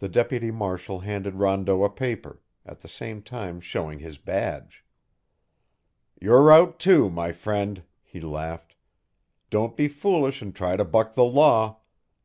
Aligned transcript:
The 0.00 0.08
deputy 0.08 0.50
marshal 0.50 0.98
handed 0.98 1.36
Rondeau 1.36 1.84
a 1.84 1.88
paper, 1.88 2.40
at 2.66 2.80
the 2.80 2.88
same 2.88 3.22
time 3.22 3.60
showing 3.60 4.00
his 4.00 4.18
badge. 4.18 4.84
"You're 6.20 6.50
out, 6.50 6.80
too, 6.80 7.08
my 7.08 7.30
friend," 7.30 7.84
he 8.02 8.20
laughed. 8.20 8.74
"Don't 9.50 9.76
be 9.76 9.86
foolish 9.86 10.42
and 10.42 10.52
try 10.52 10.74
to 10.76 10.84
buck 10.84 11.14
the 11.14 11.22
law. 11.22 11.78